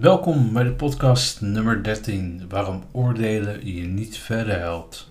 [0.00, 5.10] Welkom bij de podcast nummer 13, waarom oordelen je niet verder helpt.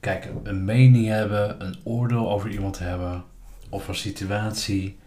[0.00, 3.24] Kijk, een mening hebben, een oordeel over iemand hebben,
[3.68, 4.98] of een situatie,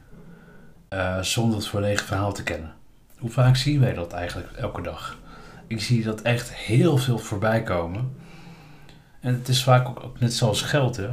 [0.89, 2.73] uh, zonder het volledige verhaal te kennen.
[3.17, 5.17] Hoe vaak zien wij dat eigenlijk elke dag?
[5.67, 8.11] Ik zie dat echt heel veel voorbij komen.
[9.19, 11.09] En het is vaak ook, net zoals geld, hè.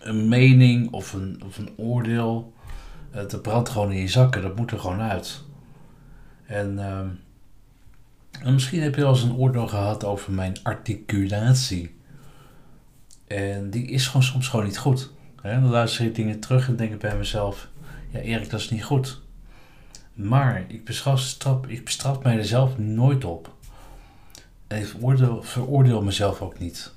[0.00, 2.52] Een mening of een, of een oordeel,
[3.10, 5.43] het brandt gewoon in je zakken, dat moet er gewoon uit.
[6.46, 6.98] En, uh,
[8.42, 11.94] en, misschien heb je wel eens een oordeel gehad over mijn articulatie.
[13.26, 15.10] En die is gewoon soms gewoon niet goed.
[15.42, 17.68] Dan luister ik dingen terug en denk ik bij mezelf:
[18.10, 19.20] ja, Erik, dat is niet goed.
[20.14, 23.54] Maar ik bestraf, ik bestraf mij er zelf nooit op.
[24.66, 26.92] En ik veroordeel, veroordeel mezelf ook niet.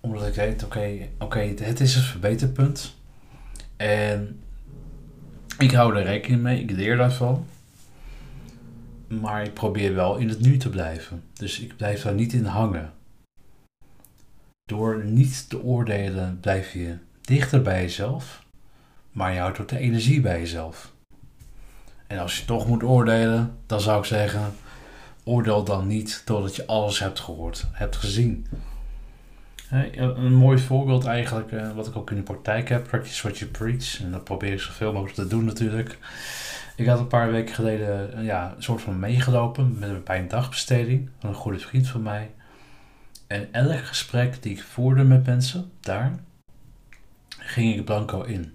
[0.00, 2.94] Omdat ik weet: oké, oké, het is een verbeterpunt.
[3.76, 4.40] En
[5.58, 7.46] ik hou er rekening mee, ik leer daarvan.
[9.08, 11.22] Maar ik probeer wel in het nu te blijven.
[11.32, 12.92] Dus ik blijf daar niet in hangen.
[14.64, 18.44] Door niet te oordelen blijf je dichter bij jezelf,
[19.12, 20.92] maar je houdt ook de energie bij jezelf.
[22.06, 24.54] En als je toch moet oordelen, dan zou ik zeggen:
[25.24, 28.46] oordeel dan niet doordat je alles hebt gehoord, hebt gezien.
[29.70, 33.50] Een mooi voorbeeld eigenlijk, eh, wat ik ook in de praktijk heb, practice what you
[33.50, 34.00] preach.
[34.00, 35.98] En dat probeer ik zoveel mogelijk te doen natuurlijk.
[36.76, 40.28] Ik had een paar weken geleden eh, ja, een soort van meegelopen met, bij een
[40.28, 42.30] dagbesteding van een goede vriend van mij.
[43.26, 46.18] En elk gesprek die ik voerde met mensen daar,
[47.28, 48.52] ging ik blanco in.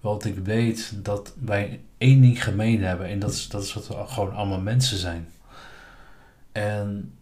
[0.00, 3.88] Want ik weet dat wij één ding gemeen hebben en dat is, dat is wat
[3.88, 5.28] we gewoon allemaal mensen zijn.
[6.52, 7.14] En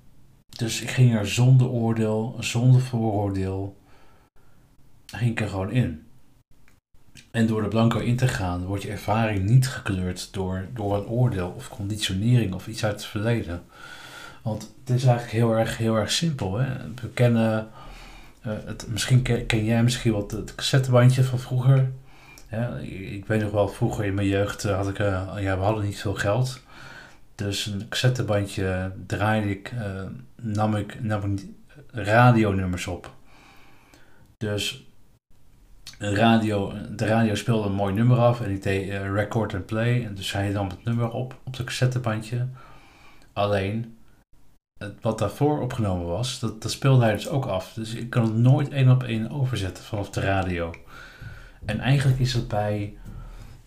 [0.49, 3.77] dus ik ging er zonder oordeel, zonder vooroordeel,
[5.07, 6.07] ging ik er gewoon in.
[7.33, 11.07] En door de blanco in te gaan, wordt je ervaring niet gekleurd door, door een
[11.07, 13.63] oordeel of conditionering of iets uit het verleden.
[14.43, 16.59] Want het is eigenlijk heel erg, heel erg simpel.
[16.59, 16.75] Hè?
[17.01, 17.69] We kennen,
[18.47, 21.91] uh, het, misschien ken, jij misschien wat het cassettebandje van vroeger.
[22.51, 25.85] Ja, ik weet nog wel, vroeger in mijn jeugd had ik, uh, ja, we hadden
[25.85, 26.61] niet veel geld.
[27.35, 29.73] Dus een cassettebandje draaide ik,
[30.37, 31.45] nam ik, nam ik
[31.91, 33.15] radionummers op.
[34.39, 34.92] Dus
[36.03, 39.65] een radio, de radio speelde een mooi nummer af en ik deed uh, record en
[39.65, 40.05] play.
[40.05, 42.47] En dus hij nam het nummer op op de cassettebandje.
[43.33, 43.97] Alleen,
[44.79, 47.73] het, wat daarvoor opgenomen was, dat, dat speelde hij dus ook af.
[47.73, 50.75] Dus ik kan het nooit één op één overzetten vanaf de radio.
[51.65, 52.97] En eigenlijk is het bij,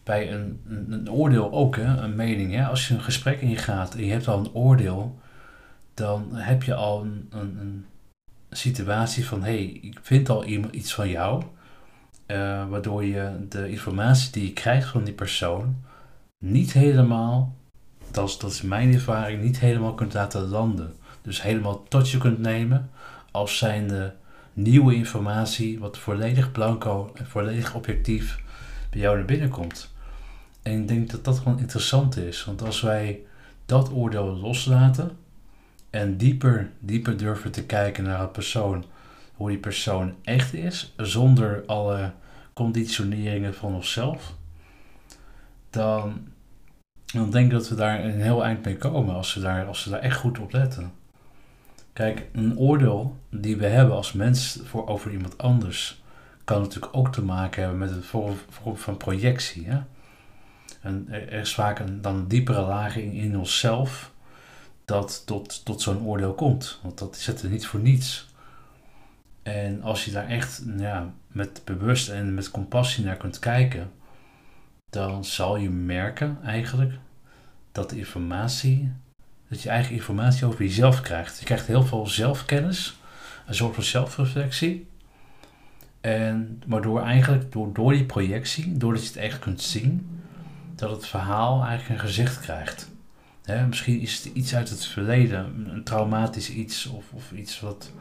[0.04, 2.54] bij een, een, oordeel ook, hè, een mening.
[2.54, 2.66] Hè?
[2.66, 5.20] Als je een gesprek in gaat en je hebt al een oordeel,
[5.94, 7.86] dan heb je al een, een, een
[8.50, 11.44] situatie van: hé, hey, ik vind al iets van jou.
[12.28, 15.76] Uh, waardoor je de informatie die je krijgt van die persoon
[16.38, 17.56] niet helemaal,
[18.12, 20.94] dat is, dat is mijn ervaring, niet helemaal kunt laten landen.
[21.22, 22.90] Dus helemaal tot je kunt nemen
[23.32, 24.14] als zijnde
[24.54, 28.40] nieuwe informatie, wat volledig blanco en volledig objectief
[28.90, 29.94] bij jou naar binnen komt.
[30.62, 33.20] En ik denk dat dat gewoon interessant is, want als wij
[33.66, 35.18] dat oordeel loslaten
[35.90, 38.86] en dieper, dieper durven te kijken naar een persoon
[39.36, 42.12] hoe die persoon echt is, zonder alle
[42.54, 44.34] conditioneringen van onszelf,
[45.70, 46.28] dan,
[47.06, 49.84] dan denk ik dat we daar een heel eind mee komen als we daar, als
[49.84, 50.92] we daar echt goed op letten.
[51.94, 56.04] Kijk, een oordeel die we hebben als mens voor, over iemand anders
[56.44, 58.36] kan natuurlijk ook te maken hebben met een vorm,
[58.76, 59.68] van projectie.
[59.68, 59.80] Hè?
[60.82, 64.12] En er is vaak een, dan diepere laag in, in onszelf
[64.86, 66.80] dat tot, tot zo'n oordeel komt.
[66.84, 68.28] Want dat zit er niet voor niets.
[69.46, 73.92] En als je daar echt ja, met bewust en met compassie naar kunt kijken,
[74.90, 76.94] dan zal je merken eigenlijk
[77.72, 78.92] dat de informatie,
[79.50, 81.40] dat je eigen informatie over jezelf krijgt.
[81.40, 83.00] Je krijgt heel veel zelfkennis,
[83.46, 84.88] een soort van zelfreflectie.
[86.02, 90.22] En waardoor eigenlijk door, door die projectie, doordat je het echt kunt zien,
[90.76, 92.92] dat het verhaal eigenlijk een gezicht krijgt.
[93.68, 97.92] misschien is het iets uit het verleden, een traumatisch iets of, of iets wat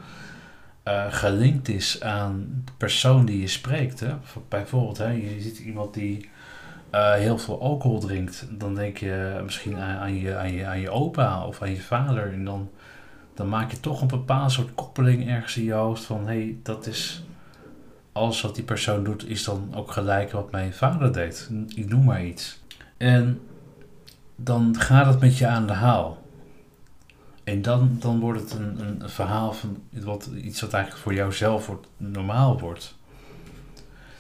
[0.85, 4.01] uh, gelinkt is aan de persoon die je spreekt.
[4.01, 4.15] Hè?
[4.49, 6.29] Bijvoorbeeld, hè, je ziet iemand die
[6.95, 10.81] uh, heel veel alcohol drinkt, dan denk je misschien aan, aan, je, aan, je, aan
[10.81, 12.33] je opa of aan je vader.
[12.33, 12.71] En dan,
[13.35, 16.57] dan maak je toch een bepaald soort koppeling ergens in je hoofd van hé, hey,
[16.63, 17.25] dat is
[18.13, 21.51] alles wat die persoon doet, is dan ook gelijk wat mijn vader deed.
[21.75, 22.63] Ik noem maar iets.
[22.97, 23.41] En
[24.37, 26.23] dan gaat het met je aan de haal.
[27.45, 31.67] En dan, dan wordt het een, een verhaal van wat, iets wat eigenlijk voor jouzelf
[31.67, 32.95] wordt, normaal wordt.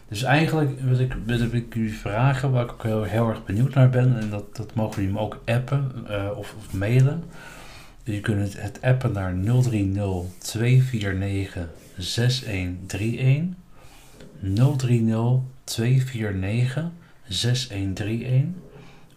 [0.08, 3.74] Dus eigenlijk wil ik, wil ik jullie vragen, waar ik ook heel, heel erg benieuwd
[3.74, 7.24] naar ben, en dat, dat mogen jullie me ook appen uh, of, of, mailen.
[8.02, 13.44] Je kunt het, het appen naar 030 249 6131.
[14.40, 16.84] 030 249
[17.28, 18.44] 6131.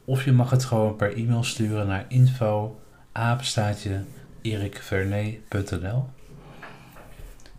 [0.05, 2.79] Of je mag het gewoon per e-mail sturen naar info
[3.17, 4.03] apenstaatje
[4.41, 6.09] erikvernet.nl.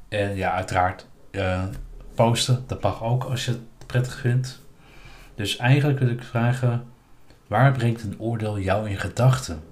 [0.09, 1.65] En ja, uiteraard uh,
[2.15, 4.61] posten, dat mag ook als je het prettig vindt.
[5.35, 6.85] Dus eigenlijk wil ik vragen,
[7.47, 9.63] waar brengt een oordeel jou in gedachten?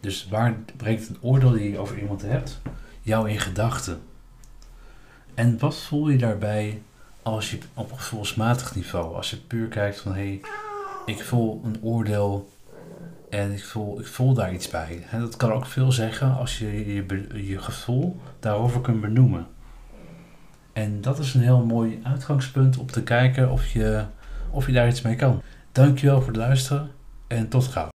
[0.00, 2.60] Dus waar brengt een oordeel die je over iemand hebt
[3.02, 4.02] jou in gedachten?
[5.34, 6.82] En wat voel je daarbij
[7.22, 10.40] als je op gevoelsmatig niveau, als je puur kijkt van hé, hey,
[11.06, 12.54] ik voel een oordeel
[13.36, 15.04] en ik voel, ik voel daar iets bij.
[15.10, 19.46] En dat kan ook veel zeggen als je je, je gevoel daarover kunt benoemen.
[20.72, 24.04] En dat is een heel mooi uitgangspunt om te kijken of je,
[24.50, 25.42] of je daar iets mee kan.
[25.72, 26.90] Dankjewel voor het luisteren
[27.26, 27.95] en tot gauw.